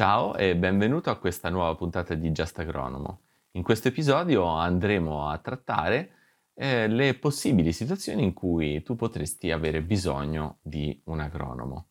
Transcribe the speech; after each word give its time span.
Ciao 0.00 0.36
e 0.36 0.54
benvenuto 0.54 1.10
a 1.10 1.18
questa 1.18 1.50
nuova 1.50 1.74
puntata 1.74 2.14
di 2.14 2.30
Just 2.30 2.56
Agronomo. 2.60 3.22
In 3.54 3.64
questo 3.64 3.88
episodio 3.88 4.44
andremo 4.44 5.28
a 5.28 5.38
trattare 5.38 6.10
eh, 6.54 6.86
le 6.86 7.14
possibili 7.14 7.72
situazioni 7.72 8.22
in 8.22 8.32
cui 8.32 8.80
tu 8.84 8.94
potresti 8.94 9.50
avere 9.50 9.82
bisogno 9.82 10.58
di 10.62 11.02
un 11.06 11.18
agronomo. 11.18 11.88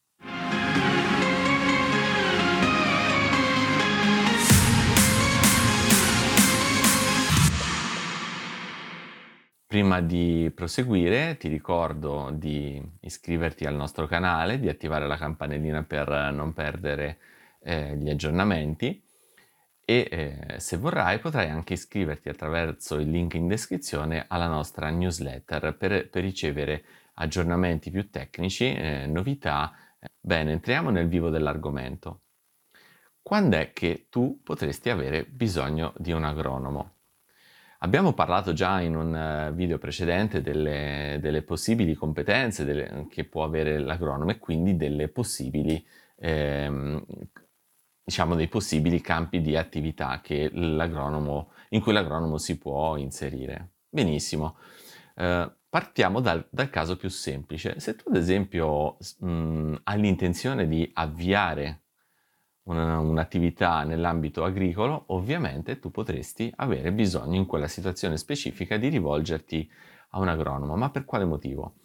Prima 9.65 9.99
di 9.99 10.49
proseguire 10.55 11.35
ti 11.35 11.49
ricordo 11.49 12.29
di 12.31 12.81
iscriverti 13.01 13.65
al 13.65 13.75
nostro 13.75 14.07
canale, 14.07 14.61
di 14.61 14.69
attivare 14.69 15.07
la 15.07 15.17
campanellina 15.17 15.83
per 15.83 16.31
non 16.31 16.53
perdere 16.53 17.17
eh, 17.68 17.97
gli 17.97 18.09
aggiornamenti 18.09 19.04
e 19.84 20.07
eh, 20.09 20.59
se 20.59 20.77
vorrai 20.77 21.20
potrai 21.20 21.49
anche 21.49 21.73
iscriverti 21.73 22.30
attraverso 22.30 22.95
il 22.95 23.09
link 23.09 23.34
in 23.34 23.48
descrizione 23.48 24.26
alla 24.27 24.48
nostra 24.48 24.90
newsletter 24.90 25.76
per, 25.76 26.09
per 26.09 26.21
ricevere 26.21 26.84
aggiornamenti 27.16 27.91
più 27.91 28.09
tecnici, 28.09 28.73
eh, 28.73 29.05
novità. 29.07 29.73
Bene, 30.20 30.52
entriamo 30.53 30.90
nel 30.90 31.07
vivo 31.07 31.30
dell'argomento. 31.30 32.21
Quando 33.21 33.57
è 33.57 33.73
che 33.73 34.07
tu 34.09 34.40
potresti 34.43 34.90
avere 34.90 35.26
bisogno 35.26 35.93
di 35.98 36.12
un 36.13 36.23
agronomo? 36.23 36.91
Abbiamo 37.79 38.13
parlato 38.13 38.54
già 38.54 38.81
in 38.81 38.95
un 38.95 39.15
eh, 39.15 39.52
video 39.54 39.77
precedente 39.77 40.41
delle, 40.41 41.18
delle 41.21 41.43
possibili 41.43 41.93
competenze 41.93 42.63
delle, 42.65 43.07
che 43.09 43.26
può 43.26 43.43
avere 43.43 43.77
l'agronomo 43.79 44.31
e 44.31 44.40
quindi 44.40 44.76
delle 44.76 45.09
possibili, 45.09 45.85
ehm, 46.15 47.05
diciamo, 48.07 48.35
dei 48.35 48.47
possibili 48.47 49.02
campi 49.02 49.41
di 49.41 49.57
attività 49.57 50.21
in 50.29 51.82
cui 51.82 51.91
l'agronomo 51.91 52.37
si 52.37 52.57
può 52.57 52.95
inserire. 52.95 53.71
Benissimo. 53.90 54.55
Eh, 55.13 55.51
partiamo 55.68 56.21
dal, 56.21 56.48
dal, 56.49 56.70
caso 56.70 56.95
più 56.95 57.09
semplice. 57.09 57.82
Se 57.82 57.98
tu 57.98 58.07
ad 58.07 58.15
esempio 58.15 58.98
mh, 59.20 59.82
hai 59.84 59.99
l'intenzione 59.99 60.70
di 60.70 60.90
avviare 60.93 61.82
una, 62.63 62.98
un'attività 62.99 63.84
nell'ambito 63.84 64.45
agricolo, 64.45 65.03
ovviamente 65.07 65.78
tu 65.78 65.91
potresti 65.91 66.50
avere 66.56 66.94
bisogno 66.94 67.35
in 67.35 67.45
quella 67.45 67.67
situazione 67.67 68.16
specifica 68.16 68.78
di 68.78 68.88
rivolgerti 68.88 69.69
a 70.12 70.19
un 70.19 70.29
agronomo. 70.29 70.78
Ma 70.78 70.89
per 70.91 71.03
quale 71.03 71.25
motivo? 71.25 71.79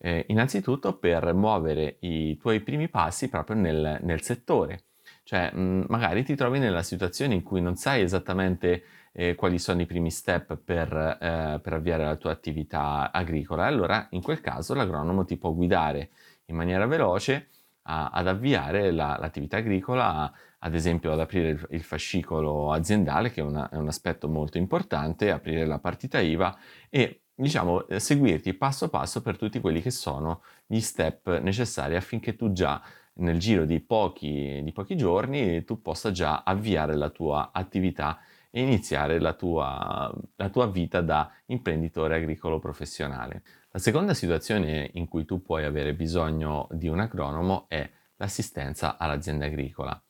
Eh, 0.00 0.24
innanzitutto 0.30 0.98
per 0.98 1.32
muovere 1.32 1.98
i 2.00 2.36
tuoi 2.38 2.58
primi 2.58 2.88
passi 2.88 3.28
proprio 3.28 3.54
nel, 3.54 4.00
nel 4.02 4.22
settore. 4.22 4.86
Cioè, 5.30 5.52
mh, 5.54 5.84
magari 5.86 6.24
ti 6.24 6.34
trovi 6.34 6.58
nella 6.58 6.82
situazione 6.82 7.34
in 7.34 7.44
cui 7.44 7.60
non 7.60 7.76
sai 7.76 8.02
esattamente 8.02 8.82
eh, 9.12 9.36
quali 9.36 9.60
sono 9.60 9.80
i 9.80 9.86
primi 9.86 10.10
step 10.10 10.56
per, 10.56 10.92
eh, 10.92 11.60
per 11.62 11.72
avviare 11.72 12.04
la 12.04 12.16
tua 12.16 12.32
attività 12.32 13.12
agricola. 13.12 13.64
Allora, 13.64 14.08
in 14.10 14.22
quel 14.22 14.40
caso, 14.40 14.74
l'agronomo 14.74 15.24
ti 15.24 15.36
può 15.36 15.52
guidare 15.52 16.10
in 16.46 16.56
maniera 16.56 16.84
veloce 16.86 17.50
a, 17.82 18.08
ad 18.08 18.26
avviare 18.26 18.90
la, 18.90 19.16
l'attività 19.20 19.58
agricola, 19.58 20.32
ad 20.58 20.74
esempio 20.74 21.12
ad 21.12 21.20
aprire 21.20 21.50
il, 21.50 21.64
il 21.70 21.82
fascicolo 21.84 22.72
aziendale, 22.72 23.30
che 23.30 23.40
è, 23.40 23.44
una, 23.44 23.68
è, 23.68 23.76
un 23.76 23.86
aspetto 23.86 24.26
molto 24.28 24.58
importante, 24.58 25.30
aprire 25.30 25.64
la 25.64 25.78
partita 25.78 26.18
IVA 26.18 26.58
e 26.88 27.22
diciamo 27.36 27.86
eh, 27.86 28.00
seguirti 28.00 28.52
passo 28.54 28.88
passo 28.90 29.22
per 29.22 29.38
tutti 29.38 29.60
quelli 29.60 29.80
che 29.80 29.90
sono 29.90 30.42
gli 30.66 30.80
step 30.80 31.38
necessari 31.38 31.94
affinché 31.94 32.34
tu 32.34 32.52
già 32.52 32.82
nel 33.20 33.38
giro 33.38 33.64
di 33.64 33.80
pochi, 33.80 34.60
di 34.62 34.72
pochi 34.72 34.96
giorni 34.96 35.64
tu 35.64 35.80
possa 35.80 36.10
già 36.10 36.42
avviare 36.44 36.94
la 36.96 37.10
tua 37.10 37.50
attività 37.52 38.18
e 38.50 38.62
iniziare 38.62 39.20
la 39.20 39.32
tua, 39.34 40.12
la 40.36 40.48
tua 40.48 40.66
vita 40.66 41.00
da 41.00 41.30
imprenditore 41.46 42.16
agricolo 42.16 42.58
professionale. 42.58 43.42
La 43.70 43.78
seconda 43.78 44.14
situazione 44.14 44.90
in 44.94 45.06
cui 45.06 45.24
tu 45.24 45.40
puoi 45.40 45.64
avere 45.64 45.94
bisogno 45.94 46.66
di 46.72 46.88
un 46.88 46.98
agronomo 46.98 47.66
è 47.68 47.88
l'assistenza 48.16 48.98
all'azienda 48.98 49.46
agricola. 49.46 50.00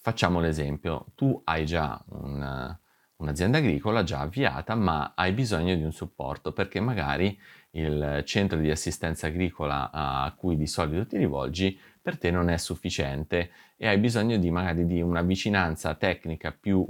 Facciamo 0.00 0.40
l'esempio, 0.40 1.06
tu 1.14 1.40
hai 1.44 1.66
già 1.66 2.02
un, 2.10 2.76
un'azienda 3.18 3.58
agricola 3.58 4.04
già 4.04 4.20
avviata, 4.20 4.74
ma 4.74 5.12
hai 5.14 5.32
bisogno 5.32 5.74
di 5.74 5.82
un 5.82 5.92
supporto 5.92 6.52
perché 6.52 6.80
magari 6.80 7.38
il 7.72 8.22
centro 8.24 8.58
di 8.58 8.70
assistenza 8.70 9.26
agricola 9.26 9.90
a 9.92 10.32
cui 10.36 10.56
di 10.56 10.66
solito 10.66 11.06
ti 11.06 11.18
rivolgi 11.18 11.78
per 12.00 12.16
te 12.18 12.30
non 12.30 12.48
è 12.48 12.56
sufficiente 12.56 13.50
e 13.76 13.88
hai 13.88 13.98
bisogno 13.98 14.38
di 14.38 14.50
magari 14.50 14.86
di 14.86 15.02
una 15.02 15.22
vicinanza 15.22 15.94
tecnica 15.94 16.56
più, 16.58 16.86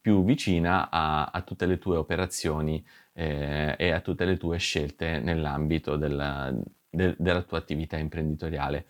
più 0.00 0.24
vicina 0.24 0.90
a, 0.90 1.24
a, 1.24 1.40
tutte 1.42 1.66
le 1.66 1.78
tue 1.78 1.96
operazioni 1.96 2.84
eh, 3.14 3.74
e 3.78 3.90
a 3.90 4.00
tutte 4.00 4.24
le 4.24 4.36
tue 4.36 4.58
scelte 4.58 5.18
nell'ambito 5.20 5.96
della, 5.96 6.54
de, 6.88 7.14
della 7.18 7.42
tua 7.42 7.58
attività 7.58 7.96
imprenditoriale. 7.96 8.86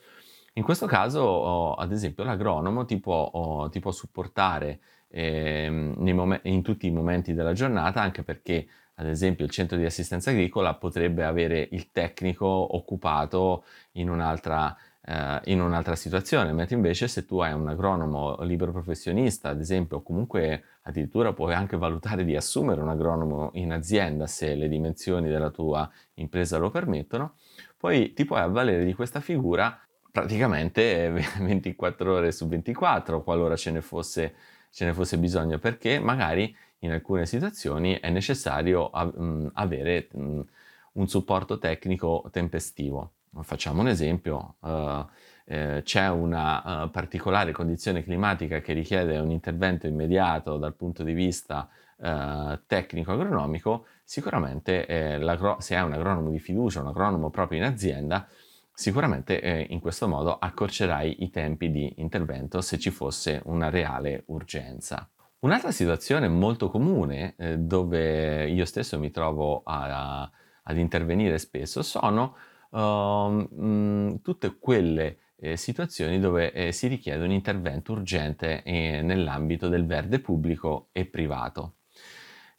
In 0.56 0.62
questo 0.62 0.86
caso, 0.86 1.20
oh, 1.20 1.74
ad 1.74 1.90
esempio, 1.92 2.22
l'agronomo 2.24 2.84
ti 2.84 2.98
può, 3.00 3.28
oh, 3.32 3.68
ti 3.70 3.80
può 3.80 3.90
supportare 3.90 4.80
eh, 5.08 5.68
mom- 5.68 6.40
in 6.44 6.62
tutti 6.62 6.86
i 6.86 6.90
momenti 6.92 7.34
della 7.34 7.52
giornata, 7.52 8.00
anche 8.00 8.22
perché, 8.22 8.66
ad 8.94 9.06
esempio, 9.06 9.44
il 9.44 9.50
centro 9.50 9.76
di 9.76 9.84
assistenza 9.84 10.30
agricola 10.30 10.74
potrebbe 10.74 11.24
avere 11.24 11.68
il 11.72 11.90
tecnico 11.90 12.46
occupato 12.46 13.64
in 13.92 14.08
un'altra 14.08 14.76
eh, 15.06 15.40
in 15.46 15.60
un'altra 15.60 15.96
situazione, 15.96 16.52
mentre 16.52 16.76
invece 16.76 17.08
se 17.08 17.24
tu 17.24 17.38
hai 17.40 17.52
un 17.52 17.68
agronomo 17.68 18.40
libero 18.42 18.72
professionista, 18.72 19.50
ad 19.50 19.60
esempio, 19.60 19.98
o 19.98 20.02
comunque 20.02 20.64
addirittura 20.82 21.32
puoi 21.32 21.52
anche 21.54 21.76
valutare 21.76 22.24
di 22.24 22.36
assumere 22.36 22.80
un 22.80 22.88
agronomo 22.88 23.50
in 23.54 23.72
azienda 23.72 24.26
se 24.26 24.54
le 24.54 24.68
dimensioni 24.68 25.28
della 25.28 25.50
tua 25.50 25.90
impresa 26.14 26.58
lo 26.58 26.70
permettono, 26.70 27.34
poi 27.76 28.12
ti 28.14 28.24
puoi 28.24 28.40
avvalere 28.40 28.84
di 28.84 28.94
questa 28.94 29.20
figura 29.20 29.78
praticamente 30.14 31.10
24 31.42 32.12
ore 32.12 32.30
su 32.30 32.46
24 32.46 33.24
qualora 33.24 33.56
ce 33.56 33.72
ne 33.72 33.80
fosse, 33.80 34.34
ce 34.70 34.84
ne 34.84 34.92
fosse 34.92 35.18
bisogno, 35.18 35.58
perché 35.58 35.98
magari 35.98 36.56
in 36.80 36.92
alcune 36.92 37.26
situazioni 37.26 37.98
è 37.98 38.10
necessario 38.10 38.90
avere 38.90 40.08
un 40.12 41.08
supporto 41.08 41.58
tecnico 41.58 42.28
tempestivo. 42.30 43.14
Facciamo 43.40 43.80
un 43.80 43.88
esempio, 43.88 44.56
uh, 44.60 45.04
eh, 45.46 45.80
c'è 45.82 46.08
una 46.08 46.84
uh, 46.84 46.90
particolare 46.90 47.50
condizione 47.50 48.04
climatica 48.04 48.60
che 48.60 48.72
richiede 48.72 49.18
un 49.18 49.32
intervento 49.32 49.88
immediato 49.88 50.58
dal 50.58 50.74
punto 50.74 51.02
di 51.02 51.12
vista 51.12 51.68
tecnico-agronomico, 51.96 53.86
sicuramente 54.02 54.84
eh, 54.84 55.38
se 55.58 55.76
hai 55.76 55.84
un 55.84 55.92
agronomo 55.92 56.28
di 56.30 56.40
fiducia, 56.40 56.80
un 56.80 56.88
agronomo 56.88 57.30
proprio 57.30 57.60
in 57.60 57.64
azienda, 57.64 58.28
sicuramente 58.74 59.40
eh, 59.40 59.66
in 59.70 59.80
questo 59.80 60.08
modo 60.08 60.36
accorcerai 60.36 61.22
i 61.22 61.30
tempi 61.30 61.70
di 61.70 61.94
intervento 61.98 62.60
se 62.60 62.78
ci 62.78 62.90
fosse 62.90 63.40
una 63.44 63.70
reale 63.70 64.24
urgenza. 64.26 65.08
Un'altra 65.40 65.70
situazione 65.70 66.26
molto 66.28 66.68
comune 66.68 67.34
eh, 67.36 67.58
dove 67.58 68.48
io 68.48 68.64
stesso 68.64 68.98
mi 68.98 69.10
trovo 69.10 69.62
a, 69.62 70.22
a, 70.22 70.30
ad 70.64 70.78
intervenire 70.78 71.38
spesso 71.38 71.82
sono 71.82 72.34
uh, 72.70 74.20
tutte 74.22 74.58
quelle 74.58 75.18
eh, 75.36 75.56
situazioni 75.56 76.18
dove 76.18 76.52
eh, 76.52 76.72
si 76.72 76.86
richiede 76.86 77.24
un 77.24 77.30
intervento 77.30 77.92
urgente 77.92 78.62
eh, 78.62 79.02
nell'ambito 79.02 79.68
del 79.68 79.84
verde 79.84 80.18
pubblico 80.20 80.88
e 80.92 81.04
privato. 81.04 81.74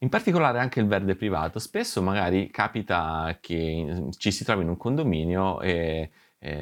In 0.05 0.11
particolare 0.11 0.59
anche 0.59 0.79
il 0.79 0.85
verde 0.85 1.16
privato, 1.16 1.57
spesso 1.57 1.99
magari 1.99 2.51
capita 2.51 3.39
che 3.41 4.09
ci 4.19 4.31
si 4.31 4.43
trovi 4.43 4.61
in 4.61 4.69
un 4.69 4.77
condominio 4.77 5.59
e 5.61 6.11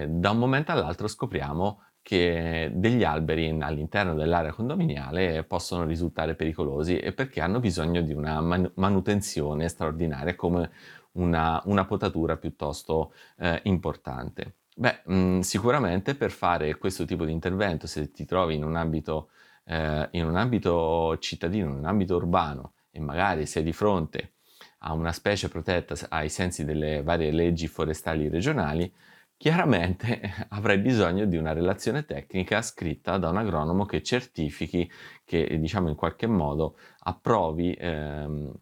da 0.07 0.29
un 0.29 0.37
momento 0.37 0.71
all'altro 0.71 1.09
scopriamo 1.09 1.81
che 2.01 2.71
degli 2.73 3.03
alberi 3.03 3.49
all'interno 3.59 4.13
dell'area 4.13 4.53
condominiale 4.53 5.43
possono 5.43 5.83
risultare 5.83 6.35
pericolosi 6.35 6.97
e 6.97 7.11
perché 7.11 7.41
hanno 7.41 7.59
bisogno 7.59 8.01
di 8.01 8.13
una 8.13 8.39
manutenzione 8.75 9.67
straordinaria 9.67 10.35
come 10.35 10.71
una, 11.13 11.61
una 11.65 11.83
potatura 11.83 12.37
piuttosto 12.37 13.13
eh, 13.39 13.59
importante. 13.63 14.55
Beh, 14.73 15.01
mh, 15.03 15.15
mm, 15.15 15.39
sicuramente 15.41 16.15
per 16.15 16.31
fare 16.31 16.77
questo 16.77 17.03
tipo 17.03 17.25
di 17.25 17.33
intervento, 17.33 17.87
se 17.87 18.09
ti 18.09 18.23
trovi 18.23 18.55
in 18.55 18.63
un 18.63 18.77
ambito, 18.77 19.31
eh, 19.65 20.07
in 20.11 20.25
un 20.27 20.37
ambito 20.37 21.17
cittadino, 21.17 21.67
in 21.67 21.75
un 21.75 21.85
ambito 21.85 22.15
urbano 22.15 22.71
e 22.93 22.99
magari 22.99 23.47
sei 23.47 23.63
di 23.63 23.73
fronte 23.73 24.33
a 24.85 24.93
una 24.93 25.11
specie 25.11 25.49
protetta 25.49 25.95
ai 26.09 26.29
sensi 26.29 26.63
delle 26.63 27.01
varie 27.01 27.31
leggi 27.31 27.67
forestali 27.67 28.29
regionali, 28.29 28.93
chiaramente 29.35 30.21
avrai 30.49 30.77
bisogno 30.77 31.25
di 31.25 31.35
una 31.35 31.53
relazione 31.53 32.05
tecnica 32.05 32.61
scritta 32.61 33.17
da 33.17 33.29
un 33.29 33.37
agronomo 33.37 33.85
che 33.85 34.03
certifichi, 34.03 34.89
che 35.25 35.57
diciamo 35.59 35.89
in 35.89 35.95
qualche 35.95 36.27
modo 36.27 36.77
approvi 36.99 37.73
ehm, 37.73 38.53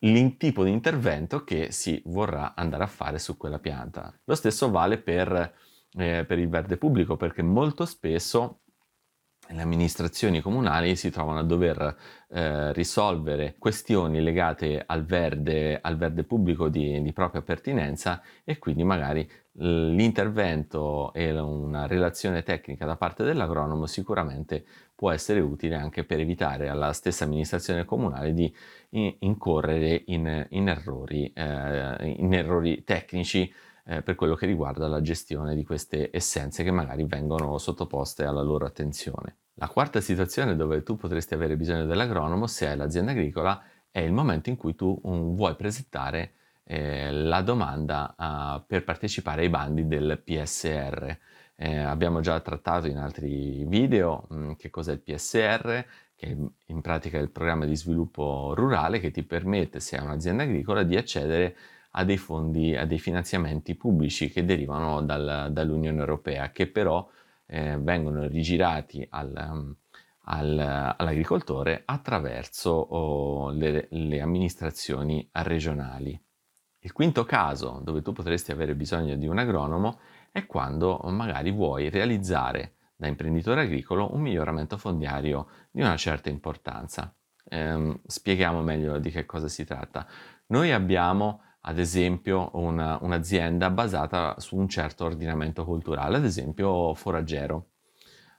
il 0.00 0.36
tipo 0.36 0.64
di 0.64 0.70
intervento 0.70 1.44
che 1.44 1.70
si 1.72 2.00
vorrà 2.06 2.54
andare 2.54 2.84
a 2.84 2.86
fare 2.86 3.18
su 3.18 3.36
quella 3.36 3.58
pianta. 3.58 4.16
Lo 4.24 4.34
stesso 4.34 4.70
vale 4.70 4.98
per, 4.98 5.54
eh, 5.92 6.24
per 6.24 6.38
il 6.38 6.48
verde 6.48 6.78
pubblico 6.78 7.16
perché 7.16 7.42
molto 7.42 7.84
spesso 7.84 8.60
le 9.50 9.62
amministrazioni 9.62 10.40
comunali 10.40 10.96
si 10.96 11.10
trovano 11.10 11.38
a 11.38 11.42
dover 11.42 11.96
eh, 12.30 12.72
risolvere 12.72 13.56
questioni 13.58 14.20
legate 14.20 14.82
al 14.84 15.04
verde, 15.04 15.78
al 15.80 15.96
verde 15.96 16.24
pubblico 16.24 16.68
di, 16.68 17.00
di, 17.00 17.12
propria 17.12 17.42
pertinenza 17.42 18.20
e 18.44 18.58
quindi 18.58 18.84
magari 18.84 19.28
l'intervento 19.60 21.12
e 21.12 21.30
una 21.38 21.86
relazione 21.86 22.42
tecnica 22.42 22.84
da 22.86 22.96
parte 22.96 23.24
dell'agronomo 23.24 23.86
sicuramente 23.86 24.64
può 24.94 25.10
essere 25.10 25.40
utile 25.40 25.76
anche 25.76 26.04
per 26.04 26.20
evitare 26.20 26.68
alla 26.68 26.92
stessa 26.92 27.24
amministrazione 27.24 27.84
comunale 27.84 28.34
di 28.34 28.52
incorrere 28.90 30.02
in, 30.06 30.46
in, 30.50 30.68
errori, 30.68 31.32
eh, 31.34 32.14
in 32.18 32.34
errori, 32.34 32.84
tecnici 32.84 33.52
eh, 33.88 34.02
per 34.02 34.14
quello 34.16 34.34
che 34.34 34.44
riguarda 34.44 34.86
la 34.86 35.00
gestione 35.00 35.54
di 35.54 35.64
queste 35.64 36.10
essenze 36.12 36.62
che 36.62 36.70
magari 36.70 37.04
vengono 37.04 37.56
sottoposte 37.56 38.24
alla 38.24 38.42
loro 38.42 38.66
attenzione. 38.66 39.36
La 39.54 39.68
quarta 39.68 40.00
situazione 40.02 40.56
dove 40.56 40.82
tu 40.82 40.96
potresti 40.96 41.32
avere 41.32 41.56
bisogno 41.56 41.86
dell'agronomo, 41.86 42.46
se 42.46 42.68
hai 42.68 42.76
l'azienda 42.76 43.12
agricola, 43.12 43.60
è 43.90 44.00
il 44.00 44.12
momento 44.12 44.50
in 44.50 44.56
cui 44.56 44.74
tu 44.74 44.98
um, 45.04 45.34
vuoi 45.34 45.56
presentare 45.56 46.32
eh, 46.64 47.10
la 47.10 47.40
domanda 47.40 48.14
uh, 48.16 48.62
per 48.66 48.84
partecipare 48.84 49.42
ai 49.42 49.48
bandi 49.48 49.86
del 49.86 50.20
PSR. 50.22 51.16
Eh, 51.56 51.78
abbiamo 51.78 52.20
già 52.20 52.38
trattato 52.40 52.86
in 52.86 52.98
altri 52.98 53.64
video 53.64 54.26
mh, 54.28 54.36
mm, 54.36 54.52
che 54.52 54.68
cos'è 54.68 54.92
il 54.92 55.00
PSR, 55.00 55.84
che 56.14 56.36
in 56.66 56.80
pratica 56.82 57.16
è 57.16 57.22
il 57.22 57.30
programma 57.30 57.64
di 57.64 57.74
sviluppo 57.74 58.52
rurale 58.54 59.00
che 59.00 59.10
ti 59.10 59.22
permette, 59.22 59.80
se 59.80 59.96
hai 59.96 60.04
un'azienda 60.04 60.42
agricola, 60.42 60.82
di 60.82 60.96
accedere 60.96 61.56
a 61.90 62.04
dei 62.04 62.18
fondi, 62.18 62.76
a 62.76 62.84
dei 62.84 62.98
finanziamenti 62.98 63.74
pubblici 63.74 64.30
che 64.30 64.44
derivano 64.44 65.02
dal, 65.02 65.48
dall'Unione 65.50 65.98
Europea, 65.98 66.50
che 66.50 66.66
però 66.66 67.08
eh, 67.46 67.78
vengono 67.78 68.26
rigirati 68.26 69.06
al, 69.10 69.76
al, 70.24 70.94
all'agricoltore 70.96 71.82
attraverso 71.84 72.70
oh, 72.70 73.50
le, 73.50 73.88
le 73.90 74.20
amministrazioni 74.20 75.28
regionali. 75.32 76.20
Il 76.80 76.92
quinto 76.92 77.24
caso 77.24 77.80
dove 77.82 78.02
tu 78.02 78.12
potresti 78.12 78.52
avere 78.52 78.74
bisogno 78.74 79.16
di 79.16 79.26
un 79.26 79.38
agronomo 79.38 79.98
è 80.30 80.46
quando 80.46 81.00
magari 81.06 81.50
vuoi 81.50 81.88
realizzare 81.88 82.74
da 82.94 83.06
imprenditore 83.06 83.62
agricolo 83.62 84.14
un 84.14 84.20
miglioramento 84.20 84.76
fondiario 84.76 85.48
di 85.70 85.80
una 85.80 85.96
certa 85.96 86.28
importanza. 86.28 87.12
Eh, 87.44 88.00
spieghiamo 88.04 88.62
meglio 88.62 88.98
di 88.98 89.10
che 89.10 89.24
cosa 89.24 89.48
si 89.48 89.64
tratta. 89.64 90.06
Noi 90.46 90.72
abbiamo 90.72 91.42
ad 91.60 91.78
esempio 91.78 92.50
una, 92.54 92.98
un'azienda 93.00 93.70
basata 93.70 94.38
su 94.38 94.56
un 94.56 94.68
certo 94.68 95.04
ordinamento 95.04 95.64
culturale, 95.64 96.16
ad 96.16 96.24
esempio 96.24 96.94
foraggero. 96.94 97.70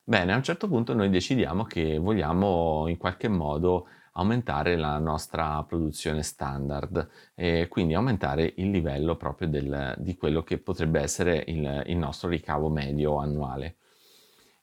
Bene, 0.04 0.34
a 0.34 0.38
un 0.38 0.44
certo 0.44 0.68
punto 0.68 0.94
noi 0.94 1.10
decidiamo 1.10 1.66
che 1.66 2.00
vogliamo 2.00 2.88
in 2.88 2.98
qualche 2.98 3.28
modo 3.28 3.88
aumentare 4.14 4.76
la 4.76 4.98
nostra 4.98 5.64
produzizione 5.64 6.24
standard 6.24 7.08
e 7.36 7.68
quindi 7.70 7.94
aumentare 7.94 8.54
il 8.58 8.72
livello 8.72 9.16
proprio 9.16 9.48
del, 9.48 9.96
di 9.98 10.16
quello 10.16 10.44
che 10.44 10.58
potrebbe 10.58 11.00
essere 11.00 11.44
il, 11.48 11.84
il 11.88 11.98
nostro 11.98 12.30
ricavo 12.30 12.70
medio 12.70 13.18
annuale. 13.18 13.78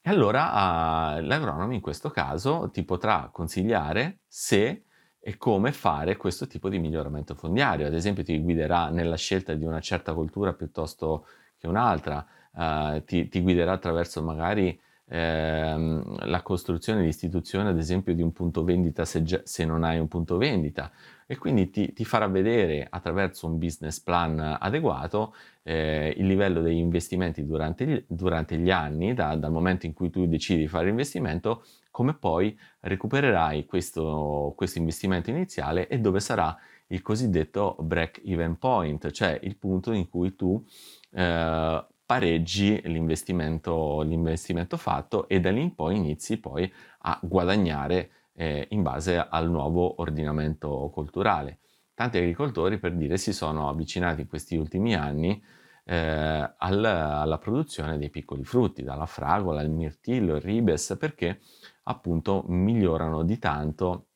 E 0.00 0.10
allora 0.10 1.16
uh, 1.16 1.20
l'agronomo 1.20 1.72
in 1.72 1.80
questo 1.80 2.10
caso 2.10 2.70
ti 2.72 2.84
potrà 2.84 3.28
consigliare 3.32 4.20
se 4.26 4.85
e 5.28 5.36
come 5.38 5.72
fare 5.72 6.16
questo 6.16 6.46
tipo 6.46 6.68
di 6.68 6.78
miglioramento 6.78 7.34
fondiario. 7.34 7.84
Ad 7.84 7.94
esempio 7.94 8.22
ti 8.22 8.40
guiderà 8.40 8.90
nella 8.90 9.16
scelta 9.16 9.54
di 9.54 9.64
una 9.64 9.80
certa 9.80 10.14
coltura 10.14 10.52
piuttosto 10.52 11.26
che 11.58 11.66
un'altra, 11.66 12.24
uh, 12.52 13.02
ti, 13.02 13.26
ti, 13.26 13.40
guiderà 13.40 13.72
attraverso 13.72 14.22
magari 14.22 14.80
ehm, 15.08 16.26
la 16.26 16.42
costruzione, 16.42 17.02
l'istituzione 17.02 17.68
ad 17.68 17.78
esempio 17.78 18.14
di 18.14 18.22
un 18.22 18.32
punto 18.32 18.64
vendita 18.64 19.04
se, 19.04 19.22
già, 19.22 19.40
se 19.44 19.64
non 19.64 19.84
hai 19.84 19.98
un 19.98 20.08
punto 20.08 20.36
vendita. 20.36 20.90
E 21.26 21.36
quindi 21.36 21.70
ti, 21.70 21.92
ti, 21.92 22.04
farà 22.04 22.28
vedere 22.28 22.86
attraverso 22.88 23.46
un 23.46 23.58
business 23.58 23.98
plan 24.00 24.58
adeguato 24.60 25.34
eh, 25.64 26.14
il 26.16 26.26
livello 26.26 26.62
degli 26.62 26.76
investimenti 26.76 27.44
durante 27.44 27.84
gli, 27.84 28.04
durante 28.06 28.56
gli 28.56 28.70
anni, 28.70 29.12
da, 29.12 29.34
dal 29.34 29.50
momento 29.50 29.86
in 29.86 29.92
cui 29.92 30.10
tu 30.10 30.26
decidi 30.26 30.60
di 30.60 30.68
fare 30.68 30.86
l'investimento 30.86 31.64
come 31.90 32.14
poi 32.14 32.56
recupererai 32.80 33.64
questo, 33.64 34.52
questo 34.54 34.78
investimento 34.78 35.30
iniziale 35.30 35.88
e 35.88 35.98
dove 35.98 36.20
sarà 36.20 36.56
il 36.88 37.02
cosiddetto 37.02 37.76
break 37.80 38.20
even 38.24 38.58
point, 38.58 39.10
cioè 39.10 39.38
il 39.42 39.56
punto 39.56 39.92
in 39.92 40.08
cui 40.08 40.36
tu 40.36 40.64
eh, 41.10 41.86
pareggi 42.06 42.80
l'investimento, 42.84 44.00
l'investimento, 44.02 44.76
fatto 44.76 45.28
e 45.28 45.40
da 45.40 45.50
lì 45.50 45.60
in 45.60 45.74
poi 45.74 45.96
inizi 45.96 46.38
poi 46.38 46.72
a 47.00 47.18
guadagnare 47.20 48.10
eh, 48.34 48.68
in 48.70 48.82
base 48.82 49.18
al 49.18 49.50
nuovo 49.50 50.00
ordinamento 50.00 50.88
culturale. 50.92 51.58
Tanti 51.94 52.18
agricoltori, 52.18 52.78
per 52.78 52.94
dire, 52.94 53.16
si 53.16 53.32
sono 53.32 53.68
avvicinati 53.68 54.20
in 54.22 54.28
questi 54.28 54.56
ultimi 54.56 54.94
anni 54.94 55.42
eh, 55.84 56.54
alla, 56.58 57.20
alla, 57.20 57.38
produzione 57.38 57.96
dei 57.98 58.10
piccoli 58.10 58.44
frutti, 58.44 58.82
dalla 58.82 59.06
fragola, 59.06 59.62
il 59.62 59.70
mirtillo, 59.70 60.36
il 60.36 60.42
ribes, 60.42 60.96
perché 60.98 61.40
appunto 61.84 62.44
migliorano 62.48 63.22
di 63.22 63.38
tanto 63.38 64.08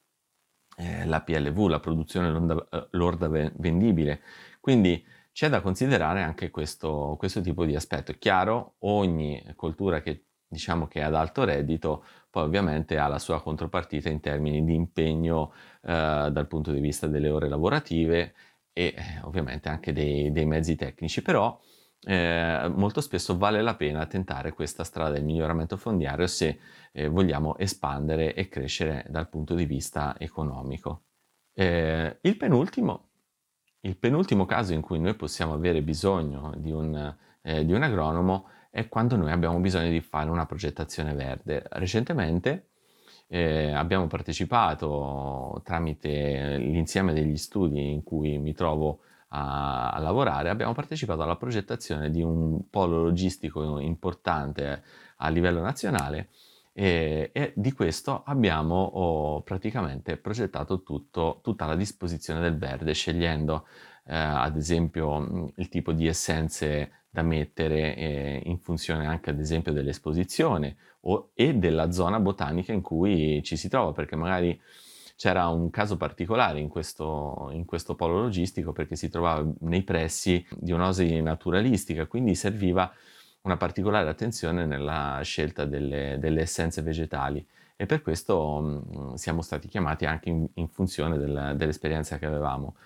eh, 0.77 1.07
la 1.07 1.23
PLV, 1.23 1.69
la 1.69 1.81
produzione 1.81 2.31
lorda, 2.31 2.67
eh, 2.71 2.89
lorda 2.93 3.29
vendibile. 3.29 4.21
Quindi 4.61 5.03
c'è 5.33 5.49
da 5.49 5.61
considerare 5.61 6.23
anche 6.23 6.51
questo, 6.51 7.17
questo, 7.19 7.41
tipo 7.41 7.65
di 7.65 7.75
aspetto. 7.75 8.13
È 8.13 8.19
chiaro, 8.19 8.75
ogni 8.81 9.43
coltura 9.57 10.01
che 10.03 10.27
diciamo 10.49 10.87
che 10.89 11.01
è 11.01 11.03
ad 11.05 11.15
alto 11.15 11.45
reddito, 11.45 12.05
poi 12.29 12.45
ovviamente 12.45 12.99
ha 12.99 13.07
la 13.07 13.19
sua 13.19 13.41
contropartita 13.41 14.09
in 14.09 14.21
termini 14.21 14.65
di 14.65 14.75
impegno 14.75 15.53
eh, 15.83 16.29
dal 16.33 16.47
punto 16.49 16.73
di 16.73 16.81
vista 16.81 17.07
delle 17.07 17.31
ore 17.31 17.49
lavorative 17.49 18.35
e 18.73 18.95
eh, 18.97 19.21
ovviamente 19.23 19.69
anche 19.69 19.93
dei, 19.93 20.33
dei 20.33 20.47
mezzi 20.47 20.75
tecnici, 20.77 21.23
però 21.23 21.59
eh, 22.03 22.73
molto 22.75 23.01
spesso 23.01 23.37
vale 23.37 23.61
la 23.61 23.77
pena 23.77 24.07
tentare 24.07 24.53
questa 24.53 24.85
strada 24.85 25.11
del 25.13 25.25
miglioramento 25.25 25.77
fondiario 25.77 26.27
se 26.27 26.59
eh, 26.93 27.09
vogliamo 27.09 27.59
espandere 27.59 28.35
e 28.35 28.49
crescere 28.49 29.05
dal 29.11 29.29
punto 29.29 29.55
di 29.55 29.67
vista 29.67 30.17
economico. 30.19 31.05
Eh, 31.53 32.19
il, 32.23 32.37
penultimo, 32.37 33.10
il, 33.81 33.97
penultimo, 33.97 34.47
caso 34.47 34.73
in 34.73 34.81
cui 34.81 34.99
noi 34.99 35.15
possiamo 35.15 35.55
avere 35.55 35.83
bisogno 35.83 36.53
di 36.57 36.71
un, 36.71 37.15
eh, 37.43 37.65
di 37.65 37.73
un 37.73 37.83
agronomo 37.83 38.49
è 38.71 38.89
quando 38.89 39.17
noi 39.17 39.31
abbiamo 39.33 39.59
bisogno 39.59 39.91
di 39.91 40.01
fare 40.01 40.31
una 40.31 40.47
progettazione 40.47 41.15
verde. 41.15 41.65
Recentemente 41.71 42.69
eh, 43.27 43.73
abbiamo 43.73 44.07
partecipato 44.07 45.61
tramite 45.65 46.57
l'insieme 46.59 47.13
degli 47.13 47.37
studi 47.37 47.93
in 47.93 48.03
cui 48.03 48.39
mi 48.39 48.55
trovo 48.55 49.01
a, 49.29 49.91
a, 49.91 49.99
lavorare, 50.01 50.49
abbiamo 50.51 50.73
partecipato 50.73 51.23
alla 51.23 51.37
progettazione 51.37 52.11
di 52.11 52.23
un 52.23 52.69
polo 52.69 53.03
logistico 53.03 53.79
importante 53.79 54.83
a 55.17 55.29
livello 55.29 55.61
nazionale 55.61 56.31
e, 56.73 57.31
e 57.33 57.53
di 57.57 57.73
questo 57.73 58.23
abbiamo 58.25 58.77
oh, 58.77 59.43
praticamente 59.43 60.17
progettato 60.17 60.83
tutto, 60.83 61.41
tutta 61.43 61.67
la 61.67 61.77
disposizione 61.77 62.41
del 62.41 62.57
verde, 62.57 62.93
scegliendo 62.95 63.67
eh, 64.07 64.15
ad 64.15 64.57
esempio 64.57 65.53
il 65.57 65.69
tipo 65.69 65.93
di 65.93 66.07
essenze 66.07 66.93
da 67.11 67.23
mettere 67.23 67.97
eh, 67.97 68.43
in 68.45 68.59
funzione 68.59 69.07
anche 69.07 69.31
ad 69.31 69.41
esempio 69.41 69.73
dell'esposizione 69.73 70.77
o, 71.01 71.31
e 71.35 71.55
della 71.55 71.91
zona 71.91 72.21
botanica 72.21 72.73
in 72.73 72.83
cui 72.83 73.43
ci 73.43 73.57
si 73.57 73.69
trova, 73.69 73.93
perché 73.93 74.17
magari 74.17 74.59
c'era 75.17 75.49
un 75.49 75.69
caso 75.71 75.97
particolare 75.97 76.61
in 76.61 76.69
questo, 76.69 77.51
in 77.53 77.67
questo 77.67 77.95
polo 77.95 78.23
logistico 78.23 78.73
perché 78.73 78.97
si 78.97 79.11
trovava 79.11 79.47
nei 79.61 79.83
pressi 79.83 80.43
di 80.57 80.73
un'osi 80.73 81.21
naturalistica, 81.21 82.07
quindi 82.07 82.35
serviva 82.35 82.91
una 83.43 83.57
particolare 83.57 84.09
attenzione 84.09 84.67
nella 84.67 85.21
scelta 85.23 85.65
delle, 85.65 86.19
delle 86.19 86.43
essenze 86.43 86.83
vegetali 86.83 87.47
e 87.77 87.87
per 87.87 88.03
questo 88.03 88.61
mh, 88.61 89.15
siamo 89.15 89.41
stati 89.41 89.67
chiamati 89.69 90.05
anche 90.05 90.29
in, 90.29 90.47
in 90.55 90.69
funzione 90.69 91.17
del, 91.17 91.55
dell'esperienza 91.57 92.19
che 92.19 92.27
avevamo. 92.27 92.77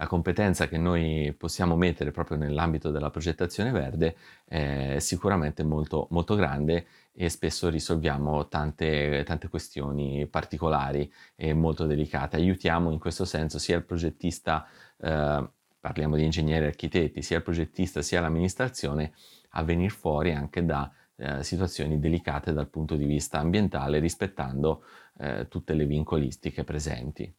La 0.00 0.06
competenza 0.06 0.68
che 0.68 0.78
noi 0.78 1.34
possiamo 1.36 1.74
mettere 1.76 2.12
proprio 2.12 2.38
nell'ambito 2.38 2.90
della 2.92 3.10
progettazione 3.10 3.72
verde 3.72 4.16
è 4.44 4.98
sicuramente 5.00 5.64
molto, 5.64 6.06
molto 6.10 6.36
grande 6.36 6.86
e 7.12 7.28
spesso 7.28 7.68
risolviamo 7.68 8.46
tante, 8.46 9.24
tante 9.26 9.48
questioni 9.48 10.24
particolari 10.28 11.12
e 11.34 11.52
molto 11.52 11.84
delicate. 11.84 12.36
Aiutiamo 12.36 12.92
in 12.92 13.00
questo 13.00 13.24
senso 13.24 13.58
sia 13.58 13.76
il 13.76 13.82
progettista, 13.82 14.64
eh, 14.98 15.50
parliamo 15.80 16.14
di 16.14 16.22
ingegneri 16.22 16.64
e 16.64 16.68
architetti, 16.68 17.20
sia 17.20 17.38
il 17.38 17.42
progettista 17.42 18.00
sia 18.00 18.20
l'amministrazione 18.20 19.12
a 19.50 19.62
venire 19.62 19.90
fuori 19.90 20.32
anche 20.32 20.64
da 20.64 20.90
eh, 21.16 21.42
situazioni 21.42 21.98
delicate 21.98 22.52
dal 22.52 22.68
punto 22.68 22.96
di 22.96 23.04
vista 23.04 23.38
ambientale 23.38 23.98
rispettando 23.98 24.84
eh, 25.18 25.48
tutte 25.48 25.74
le 25.74 25.86
vincolistiche 25.86 26.64
presenti. 26.64 27.32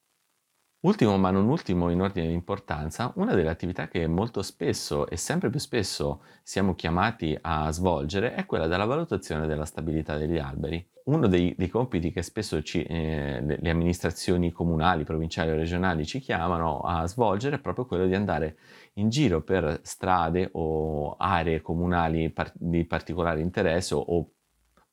Ultimo 0.81 1.17
ma 1.17 1.29
non 1.29 1.49
ultimo 1.49 1.89
in 1.89 2.01
ordine 2.01 2.27
di 2.27 2.33
importanza, 2.33 3.11
una 3.15 3.35
delle 3.35 3.49
attività 3.49 3.89
che 3.89 4.07
molto 4.07 4.41
spesso 4.41 5.07
e 5.07 5.17
sempre 5.17 5.49
più 5.49 5.59
spesso 5.59 6.23
siamo 6.41 6.73
chiamati 6.73 7.37
a 7.39 7.69
svolgere 7.71 8.33
è 8.33 8.45
quella 8.45 8.65
della 8.67 8.85
valutazione 8.85 9.45
della 9.45 9.65
stabilità 9.65 10.15
degli 10.17 10.37
alberi. 10.37 10.88
Uno 11.09 11.27
dei, 11.27 11.55
dei 11.57 11.69
compiti 11.69 12.11
che 12.11 12.21
spesso 12.21 12.61
ci, 12.61 12.83
eh, 12.83 13.41
le 13.41 13.69
amministrazioni 13.71 14.51
comunali, 14.51 15.03
provinciali 15.03 15.49
o 15.49 15.55
regionali 15.55 16.05
ci 16.05 16.19
chiamano 16.19 16.81
a 16.81 17.07
svolgere 17.07 17.55
è 17.55 17.59
proprio 17.59 17.87
quello 17.87 18.05
di 18.05 18.13
andare 18.13 18.57
in 18.93 19.09
giro 19.09 19.41
per 19.41 19.79
strade 19.81 20.49
o 20.51 21.15
aree 21.17 21.61
comunali 21.61 22.29
par- 22.29 22.53
di 22.53 22.85
particolare 22.85 23.41
interesse 23.41 23.95
o, 23.95 24.29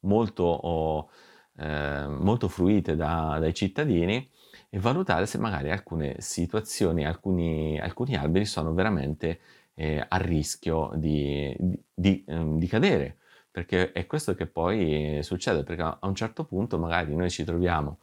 molto, 0.00 0.42
o, 0.44 1.11
eh, 1.58 2.06
molto 2.08 2.49
fruite 2.49 2.96
da, 2.96 3.37
dai 3.38 3.52
cittadini 3.52 4.26
e 4.70 4.78
valutare 4.78 5.26
se 5.26 5.37
magari 5.37 5.70
alcune 5.70 6.16
situazioni, 6.20 7.04
alcuni, 7.04 7.78
alcuni 7.78 8.16
alberi 8.16 8.46
sono 8.46 8.73
veramente 8.73 9.40
eh, 9.75 10.02
a 10.08 10.16
rischio 10.16 10.92
di, 10.94 11.54
di, 11.58 11.78
di, 11.92 12.25
ehm, 12.26 12.58
di, 12.58 12.66
cadere, 12.66 13.18
perché 13.57 13.93
è 13.93 14.05
questo 14.07 14.35
che 14.35 14.45
poi 14.45 15.21
succede, 15.23 15.63
perché 15.63 15.81
a 15.81 15.99
un 16.03 16.15
certo 16.15 16.45
punto 16.45 16.79
magari 16.79 17.17
noi 17.17 17.31
ci 17.31 17.43
troviamo 17.43 18.01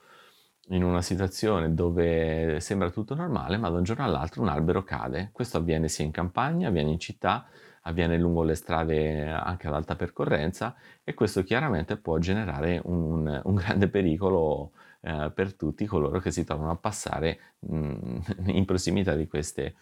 in 0.70 0.84
una 0.84 1.04
situazione 1.04 1.76
dove 1.76 2.60
sembra 2.60 2.90
tutto 2.90 3.14
normale, 3.14 3.58
ma 3.58 3.70
da 3.70 3.78
un 3.78 3.84
giorno 3.84 4.04
all'altro 4.04 4.42
un 4.42 4.48
albero 4.48 4.84
cade. 4.84 5.30
Questo 5.32 5.58
avviene 5.58 5.90
sia 5.90 6.06
in 6.06 6.10
campagna, 6.10 6.70
avviene 6.70 6.90
in 6.90 6.98
città, 6.98 7.46
avviene 7.82 8.18
lungo 8.18 8.42
le 8.42 8.56
strade 8.56 9.30
anche 9.30 9.68
ad 9.68 9.76
alta 9.76 9.96
percorrenza 9.96 10.74
e 11.04 11.14
questo 11.14 11.44
chiaramente 11.44 11.98
può 11.98 12.18
generare 12.18 12.82
un, 12.86 13.40
un 13.44 13.54
grande 13.54 13.90
pericolo 13.90 14.72
eh, 15.02 15.32
per 15.32 15.54
tutti 15.54 15.86
coloro 15.86 16.18
che 16.18 16.32
si 16.32 16.44
trovano 16.44 16.72
a 16.72 16.78
passare 16.78 17.54
mh, 17.60 17.78
mm, 17.78 18.20
in 18.58 18.66
prossimità 18.66 19.14
di 19.14 19.28
queste, 19.28 19.76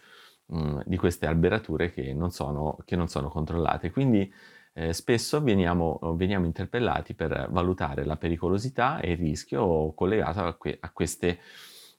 mh, 0.48 0.58
mm, 0.58 0.80
di 0.84 0.98
queste 0.98 1.24
alberature 1.24 1.90
che 1.90 2.12
non, 2.12 2.30
sono, 2.30 2.76
che 2.84 2.94
non 2.94 3.08
sono 3.08 3.30
controllate. 3.30 3.90
Quindi 3.90 4.30
eh, 4.74 4.92
spesso 4.92 5.42
veniamo, 5.42 5.98
veniamo, 6.16 6.46
interpellati 6.46 7.14
per 7.14 7.48
valutare 7.50 8.04
la 8.04 8.16
pericolosità 8.16 9.00
e 9.00 9.12
il 9.12 9.18
rischio 9.18 9.92
collegato 9.92 10.44
a, 10.44 10.54
que- 10.54 10.78
a 10.80 10.90
queste 10.90 11.38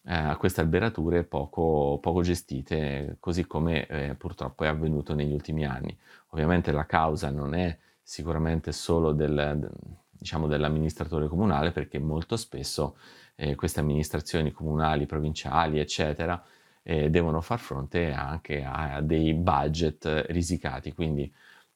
eh, 0.06 0.14
a 0.14 0.36
queste 0.38 0.62
alberature 0.62 1.24
poco, 1.24 1.98
poco, 2.02 2.22
gestite, 2.22 3.18
così 3.20 3.46
come 3.46 3.86
eh, 3.88 4.16
purtroppo 4.16 4.64
è 4.66 4.68
avvenuto 4.68 5.14
negli 5.14 5.32
ultimi 5.32 5.66
anni. 5.66 5.98
Ovviamente 6.30 6.72
la 6.72 6.86
causa 6.86 7.30
non 7.30 7.54
è 7.54 7.78
sicuramente 8.02 8.72
solo 8.74 9.14
del, 9.14 9.70
diciamo, 10.10 10.48
dell'amministratore 10.48 11.28
comunale, 11.28 11.72
perché 11.72 12.00
molto 12.00 12.36
spesso 12.36 12.98
eh, 13.36 13.56
queste 13.56 13.80
amministrazioni 13.80 14.52
comunali, 14.52 15.06
provinciali, 15.06 15.80
eccetera, 15.80 16.44
eh, 16.84 17.10
devono 17.10 17.40
far 17.40 17.60
fronte 17.60 18.12
anche 18.12 18.64
a 18.64 19.00
dei 19.02 19.34
budget 19.34 20.26
risicati, 20.30 20.92
quindi 20.94 21.32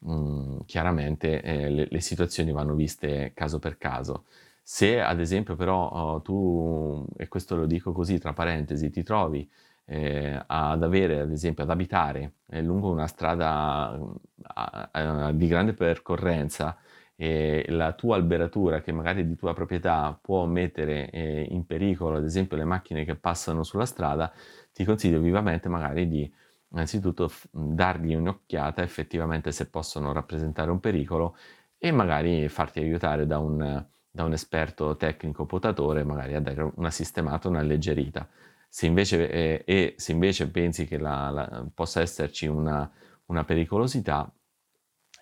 mm, 0.06 0.60
chiaramente 0.66 1.42
eh, 1.42 1.70
le, 1.70 1.88
le, 1.90 2.00
situazioni 2.02 2.52
vanno 2.52 2.76
viste 2.76 3.32
caso 3.34 3.60
per 3.60 3.78
caso. 3.78 4.26
Se 4.62 5.00
ad 5.00 5.20
esempio 5.20 5.56
però 5.56 5.88
oh, 5.90 6.22
tu, 6.22 7.06
e 7.18 7.28
questo 7.28 7.56
lo 7.56 7.66
dico 7.66 7.92
così 7.94 8.18
tra 8.20 8.34
parentesi, 8.34 8.90
ti 8.90 9.04
trovi 9.04 9.50
eh, 9.86 10.42
ad 10.46 10.84
avere, 10.84 11.22
ad 11.22 11.32
esempio, 11.32 11.64
ad 11.64 11.70
abitare 11.70 12.34
eh, 12.50 12.62
lungo 12.62 12.90
una 12.92 13.08
strada 13.08 13.98
a, 14.44 14.90
a, 14.92 15.32
di 15.32 15.48
grande 15.48 15.74
percorrenza 15.74 16.78
eh, 17.20 17.66
la 17.70 17.94
tua 17.94 18.16
alberatura 18.16 18.82
che 18.82 18.92
magari 18.92 19.22
è 19.22 19.26
di 19.26 19.36
tua 19.36 19.54
proprietà 19.54 20.18
può 20.22 20.46
mettere 20.46 21.10
eh, 21.10 21.48
in 21.50 21.66
pericolo 21.66 22.18
ad 22.18 22.24
esempio 22.24 22.56
le 22.56 22.64
macchine 22.64 23.06
che 23.06 23.16
passano 23.16 23.64
sulla 23.64 23.86
strada, 23.86 24.32
ti 24.72 24.86
consiglio 24.86 25.20
vivamente 25.20 25.68
magari 25.68 26.08
di 26.08 26.32
innanzitutto 26.70 27.32
dargli 27.52 28.14
un'occhiata 28.14 28.82
effettivamente 28.82 29.52
se 29.52 29.70
possono 29.70 30.12
rappresentare 30.12 30.72
un 30.72 30.80
pericolo 30.80 31.38
e 31.78 31.92
magari 31.92 32.48
farti 32.50 32.80
aiutare 32.80 33.26
da 33.26 33.40
un, 33.40 33.86
da 34.10 34.24
un 34.24 34.34
esperto 34.34 34.96
tecnico 34.96 35.46
potatore 35.46 36.04
magari 36.04 36.36
a 36.36 36.42
dare 36.42 36.72
una 36.76 36.92
sistemata, 36.92 37.48
una 37.48 37.60
alleggerita. 37.60 38.28
Se 38.68 38.86
invece, 38.86 39.30
eh, 39.30 39.64
e 39.66 39.94
se 39.98 40.12
invece 40.12 40.50
pensi 40.50 40.86
che 40.86 40.98
la, 40.98 41.30
la, 41.30 41.66
possa 41.74 42.02
esserci 42.02 42.48
una, 42.48 42.90
una 43.26 43.44
pericolosità, 43.44 44.32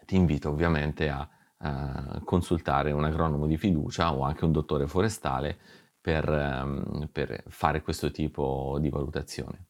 ti 0.05 0.15
invito 0.15 0.49
ovviamente 0.49 1.09
a 1.09 1.27
eh, 1.57 2.21
consultare 2.23 2.91
un 2.91 3.03
agronomo 3.03 3.47
di 3.47 3.57
fiducia 3.57 4.13
o 4.13 4.23
anche 4.23 4.45
un 4.45 4.51
dottore 4.51 4.87
forestale 4.87 5.57
per, 5.99 6.29
um, 6.29 7.09
per 7.11 7.43
fare 7.47 7.81
questo 7.81 8.11
tipo 8.11 8.77
di 8.79 8.89
valutazione. 8.89 9.65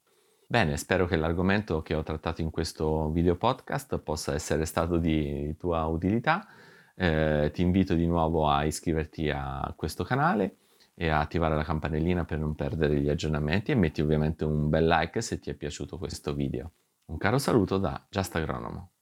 Bene, 0.47 0.77
spero 0.77 1.07
che 1.07 1.15
l'argomento 1.15 1.81
che 1.81 1.95
ho 1.95 2.03
trattato 2.03 2.41
in 2.41 2.51
questo 2.51 3.09
video 3.09 3.35
podcast 3.35 3.97
possa 3.97 4.33
essere 4.35 4.65
stato 4.65 4.97
di 4.97 5.55
tua 5.57 5.85
utilità. 5.85 6.47
Eh, 6.95 7.49
ti 7.51 7.63
invito 7.63 7.95
di 7.95 8.05
nuovo 8.05 8.47
a 8.47 8.63
iscriverti 8.63 9.29
a 9.31 9.73
questo 9.75 10.03
canale 10.03 10.57
e 10.93 11.09
a 11.09 11.19
attivare 11.19 11.55
la 11.55 11.63
campanellina 11.63 12.25
per 12.25 12.37
non 12.39 12.53
perdere 12.53 12.99
gli 12.99 13.09
aggiornamenti 13.09 13.71
e 13.71 13.75
metti 13.75 14.01
ovviamente 14.01 14.45
un 14.45 14.69
bel 14.69 14.87
like 14.87 15.19
se 15.21 15.39
ti 15.39 15.49
è 15.49 15.55
piaciuto 15.55 15.97
questo 15.97 16.33
video. 16.33 16.71
Un 17.05 17.17
caro 17.17 17.39
saluto 17.39 17.77
da 17.79 18.05
Just 18.09 18.35
Agronomo. 18.35 18.94